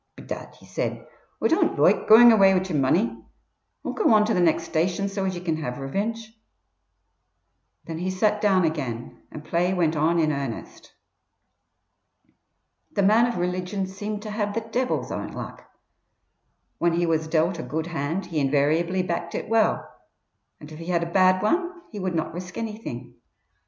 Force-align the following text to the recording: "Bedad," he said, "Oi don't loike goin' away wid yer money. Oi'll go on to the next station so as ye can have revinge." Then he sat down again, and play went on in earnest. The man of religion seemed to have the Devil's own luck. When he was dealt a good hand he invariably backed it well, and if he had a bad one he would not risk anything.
"Bedad," 0.15 0.55
he 0.55 0.65
said, 0.65 1.05
"Oi 1.43 1.47
don't 1.47 1.77
loike 1.77 2.07
goin' 2.07 2.31
away 2.31 2.55
wid 2.55 2.67
yer 2.67 2.75
money. 2.75 3.23
Oi'll 3.85 3.93
go 3.93 4.11
on 4.15 4.25
to 4.25 4.33
the 4.33 4.39
next 4.41 4.63
station 4.63 5.07
so 5.07 5.25
as 5.25 5.35
ye 5.35 5.41
can 5.43 5.57
have 5.57 5.77
revinge." 5.77 6.35
Then 7.85 7.99
he 7.99 8.09
sat 8.09 8.41
down 8.41 8.65
again, 8.65 9.21
and 9.31 9.45
play 9.45 9.75
went 9.75 9.95
on 9.95 10.17
in 10.17 10.31
earnest. 10.31 10.91
The 12.93 13.03
man 13.03 13.27
of 13.27 13.37
religion 13.37 13.85
seemed 13.85 14.23
to 14.23 14.31
have 14.31 14.55
the 14.55 14.61
Devil's 14.61 15.11
own 15.11 15.33
luck. 15.33 15.69
When 16.79 16.93
he 16.93 17.05
was 17.05 17.27
dealt 17.27 17.59
a 17.59 17.61
good 17.61 17.85
hand 17.85 18.25
he 18.25 18.39
invariably 18.39 19.03
backed 19.03 19.35
it 19.35 19.47
well, 19.49 19.87
and 20.59 20.71
if 20.71 20.79
he 20.79 20.87
had 20.87 21.03
a 21.03 21.11
bad 21.11 21.43
one 21.43 21.73
he 21.91 21.99
would 21.99 22.15
not 22.15 22.33
risk 22.33 22.57
anything. 22.57 23.17